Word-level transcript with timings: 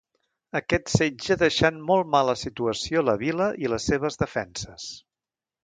Aquest 0.59 0.87
setge 0.93 1.37
deixà 1.41 1.71
en 1.73 1.77
molt 1.91 2.09
mala 2.15 2.35
situació 2.45 3.05
la 3.11 3.17
vila 3.27 3.53
i 3.67 3.73
les 3.75 3.89
seves 3.93 4.21
defenses. 4.25 4.91